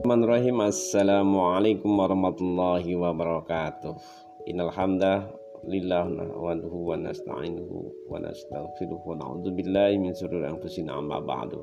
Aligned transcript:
Bismillahirrahmanirrahim. 0.00 0.64
Assalamualaikum 0.64 1.92
warahmatullahi 1.92 2.96
wabarakatuh. 2.96 3.92
Innalhamdah 4.48 5.28
lillah 5.68 6.08
nahmaduhu 6.08 6.88
wa 6.88 6.96
nasta'inuhu 6.96 8.08
wa 8.08 8.16
nastaghfiruh 8.16 8.96
wa 8.96 9.12
na'udzu 9.20 9.52
billahi 9.52 10.00
min 10.00 10.16
shururi 10.16 10.48
anfusina 10.48 10.96
amma 10.96 11.20
ba'du. 11.20 11.60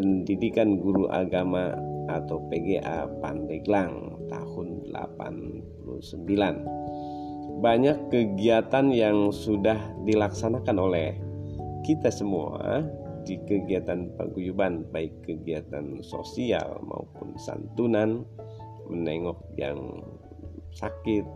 Pendidikan 0.00 0.80
Guru 0.80 1.12
Agama 1.12 1.76
atau 2.08 2.40
PGA 2.48 3.04
Pandeglang 3.20 4.16
tahun 4.32 4.88
89. 4.96 7.60
Banyak 7.60 8.08
kegiatan 8.08 8.88
yang 8.96 9.28
sudah 9.28 9.76
dilaksanakan 10.08 10.76
oleh 10.80 11.20
kita 11.84 12.08
semua 12.08 12.80
di 13.28 13.36
kegiatan 13.44 14.08
paguyuban 14.16 14.88
baik 14.88 15.12
kegiatan 15.20 16.00
sosial 16.00 16.80
maupun 16.80 17.36
santunan 17.36 18.24
menengok 18.88 19.36
yang 19.60 20.00
sakit 20.72 21.28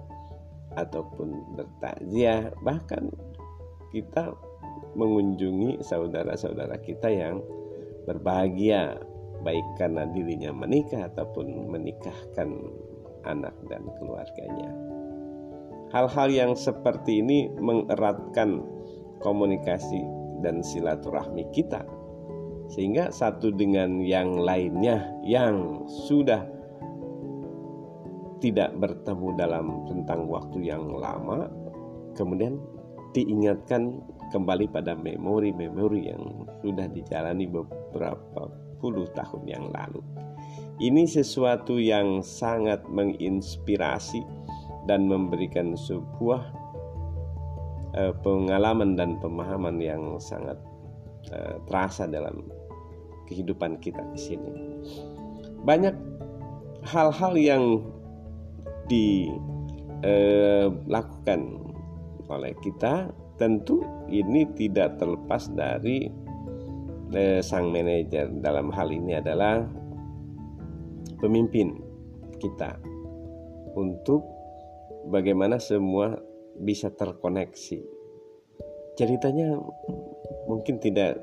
ataupun 0.81 1.37
bertakziah 1.61 2.49
bahkan 2.65 3.13
kita 3.93 4.33
mengunjungi 4.97 5.85
saudara-saudara 5.85 6.81
kita 6.81 7.13
yang 7.13 7.45
berbahagia 8.05 9.01
baik 9.45 9.65
karena 9.77 10.09
dirinya 10.09 10.51
menikah 10.57 11.13
ataupun 11.13 11.69
menikahkan 11.69 12.49
anak 13.29 13.53
dan 13.69 13.85
keluarganya. 14.01 14.73
Hal-hal 15.93 16.29
yang 16.33 16.53
seperti 16.57 17.21
ini 17.21 17.53
mengeratkan 17.61 18.65
komunikasi 19.21 20.01
dan 20.43 20.65
silaturahmi 20.65 21.49
kita 21.55 21.85
sehingga 22.73 23.13
satu 23.13 23.53
dengan 23.53 24.01
yang 24.01 24.41
lainnya 24.41 25.13
yang 25.25 25.85
sudah 26.09 26.49
tidak 28.41 28.77
bertemu 28.77 29.29
dalam 29.37 29.67
rentang 29.89 30.29
waktu 30.29 30.69
yang 30.69 30.85
lama 30.93 31.49
kemudian 32.17 32.61
diingatkan 33.15 34.03
kembali 34.35 34.67
pada 34.75 34.99
memori-memori 34.99 36.11
yang 36.11 36.51
sudah 36.61 36.91
dijalani 36.91 37.47
beberapa 37.47 38.51
puluh 38.83 39.07
tahun 39.15 39.47
yang 39.47 39.71
lalu. 39.71 40.03
Ini 40.83 41.07
sesuatu 41.07 41.79
yang 41.79 42.19
sangat 42.21 42.83
menginspirasi 42.91 44.27
dan 44.91 45.07
memberikan 45.07 45.79
sebuah 45.79 46.43
uh, 47.95 48.11
pengalaman 48.27 48.99
dan 48.99 49.23
pemahaman 49.23 49.79
yang 49.79 50.19
sangat 50.19 50.59
uh, 51.31 51.63
terasa 51.71 52.11
dalam 52.11 52.43
kehidupan 53.31 53.79
kita 53.79 54.03
di 54.13 54.19
sini. 54.19 54.51
Banyak 55.63 55.95
hal-hal 56.85 57.39
yang 57.39 57.81
dilakukan 58.91 61.41
uh, 61.41 61.74
oleh 62.31 62.57
kita 62.65 63.13
tentu 63.37 63.83
ini 64.09 64.47
tidak 64.55 64.97
terlepas 64.97 65.51
dari 65.53 66.09
eh, 67.13 67.41
sang 67.43 67.75
manajer 67.75 68.31
dalam 68.41 68.71
hal 68.71 68.89
ini 68.89 69.19
adalah 69.19 69.67
pemimpin 71.19 71.81
kita 72.39 72.79
untuk 73.75 74.23
bagaimana 75.11 75.59
semua 75.59 76.15
bisa 76.61 76.89
terkoneksi. 76.93 77.81
Ceritanya 78.95 79.59
mungkin 80.47 80.79
tidak 80.79 81.19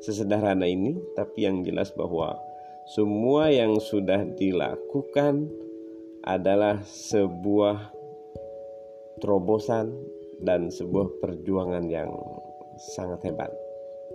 sesederhana 0.00 0.64
ini, 0.64 0.96
tapi 1.12 1.44
yang 1.44 1.60
jelas 1.60 1.92
bahwa 1.92 2.40
semua 2.88 3.52
yang 3.52 3.76
sudah 3.76 4.24
dilakukan 4.40 5.52
adalah 6.24 6.80
sebuah 6.80 7.92
terobosan 9.20 9.92
dan 10.44 10.72
sebuah 10.72 11.20
perjuangan 11.20 11.86
yang 11.88 12.10
sangat 12.96 13.28
hebat. 13.28 13.52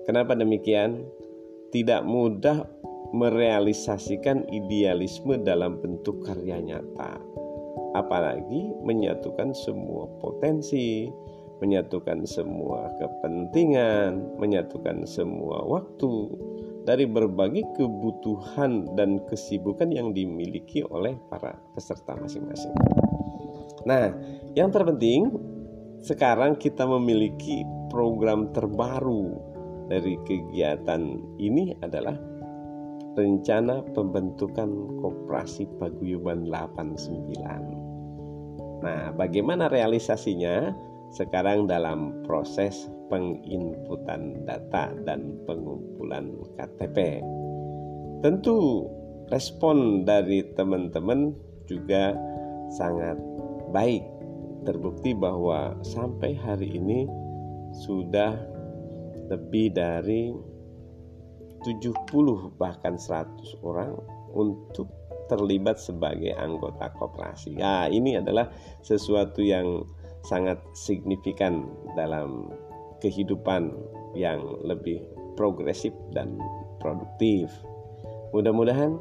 Kenapa 0.06 0.38
demikian? 0.38 1.06
Tidak 1.74 2.06
mudah 2.06 2.66
merealisasikan 3.14 4.50
idealisme 4.50 5.38
dalam 5.42 5.80
bentuk 5.80 6.26
karya 6.26 6.60
nyata, 6.62 7.20
apalagi 7.96 8.74
menyatukan 8.84 9.54
semua 9.54 10.10
potensi, 10.20 11.08
menyatukan 11.64 12.28
semua 12.28 12.92
kepentingan, 13.00 14.40
menyatukan 14.40 15.08
semua 15.08 15.64
waktu 15.64 16.12
dari 16.86 17.10
berbagai 17.10 17.66
kebutuhan 17.74 18.94
dan 18.94 19.24
kesibukan 19.26 19.90
yang 19.90 20.14
dimiliki 20.14 20.86
oleh 20.86 21.18
para 21.32 21.58
peserta 21.74 22.14
masing-masing. 22.14 22.76
Nah, 23.90 24.14
yang 24.54 24.70
terpenting 24.70 25.34
sekarang 26.02 26.58
kita 26.60 26.88
memiliki 26.88 27.64
program 27.92 28.52
terbaru 28.52 29.38
dari 29.88 30.18
kegiatan 30.26 31.22
ini 31.38 31.78
adalah 31.86 32.18
rencana 33.16 33.80
pembentukan 33.96 35.00
koperasi 35.00 35.70
paguyuban 35.80 36.52
89. 36.52 38.84
Nah, 38.84 39.16
bagaimana 39.16 39.72
realisasinya? 39.72 40.76
Sekarang 41.16 41.64
dalam 41.70 42.26
proses 42.28 42.92
penginputan 43.08 44.44
data 44.44 44.92
dan 45.08 45.40
pengumpulan 45.48 46.28
KTP. 46.60 47.24
Tentu 48.20 48.90
respon 49.32 50.04
dari 50.04 50.44
teman-teman 50.60 51.32
juga 51.70 52.18
sangat 52.74 53.16
baik 53.72 54.04
terbukti 54.66 55.14
bahwa 55.14 55.78
sampai 55.86 56.36
hari 56.36 56.76
ini 56.76 57.06
sudah 57.86 58.36
lebih 59.30 59.74
dari 59.74 60.34
70 61.66 62.62
bahkan 62.62 62.98
100 62.98 63.62
orang 63.66 63.98
untuk 64.34 64.90
terlibat 65.26 65.82
sebagai 65.82 66.38
anggota 66.38 66.94
koperasi. 67.02 67.58
Nah, 67.58 67.90
ini 67.90 68.22
adalah 68.22 68.50
sesuatu 68.86 69.42
yang 69.42 69.82
sangat 70.22 70.62
signifikan 70.78 71.66
dalam 71.98 72.54
kehidupan 73.02 73.74
yang 74.14 74.42
lebih 74.62 75.02
progresif 75.34 75.94
dan 76.14 76.38
produktif. 76.78 77.50
Mudah-mudahan 78.34 78.98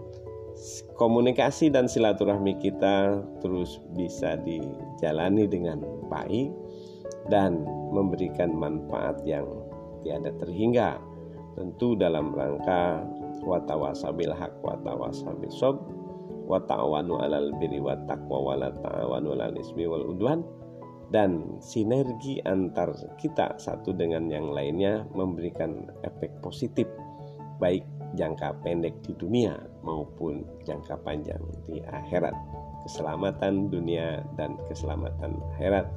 komunikasi 0.95 1.69
dan 1.71 1.91
silaturahmi 1.91 2.57
kita 2.63 3.21
terus 3.43 3.83
bisa 3.99 4.39
dijalani 4.43 5.51
dengan 5.51 5.83
baik 6.07 6.51
dan 7.29 7.67
memberikan 7.91 8.55
manfaat 8.55 9.19
yang 9.27 9.47
tiada 10.07 10.31
terhingga. 10.39 11.01
Tentu 11.55 11.95
dalam 11.95 12.35
rangka 12.35 13.07
watawasabil 13.47 14.35
hak 14.35 14.59
watawasabil 14.63 15.55
sob 15.55 15.87
wa 16.51 16.59
ta'awanu 16.59 17.23
alal 17.23 17.55
birri 17.63 17.79
wa 17.79 17.95
taqwa 18.11 18.53
wa 18.53 18.55
la 18.59 18.71
ta'awanu 18.75 19.39
alal 19.39 19.55
ismi 19.55 19.87
wal 19.87 20.03
udwan. 20.11 20.43
Dan 21.15 21.63
sinergi 21.63 22.43
antar 22.43 22.91
kita 23.21 23.55
satu 23.61 23.95
dengan 23.95 24.27
yang 24.27 24.51
lainnya 24.51 25.07
memberikan 25.15 25.87
efek 26.03 26.33
positif 26.43 26.91
baik 27.63 27.87
jangka 28.19 28.57
pendek 28.67 28.99
di 29.07 29.15
dunia 29.15 29.55
maupun 29.85 30.43
jangka 30.65 30.97
panjang 31.05 31.41
di 31.69 31.85
akhirat. 31.85 32.33
Keselamatan 32.89 33.69
dunia 33.69 34.25
dan 34.37 34.57
keselamatan 34.69 35.41
akhirat 35.57 35.89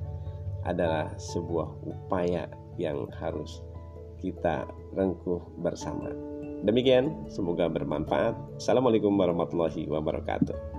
adalah 0.68 1.12
sebuah 1.16 1.68
upaya 1.88 2.48
yang 2.76 3.08
harus 3.16 3.64
kita 4.20 4.68
rengkuh 4.94 5.40
bersama. 5.64 6.12
Demikian, 6.66 7.28
semoga 7.30 7.70
bermanfaat. 7.70 8.34
Assalamualaikum 8.58 9.14
warahmatullahi 9.14 9.86
wabarakatuh. 9.88 10.77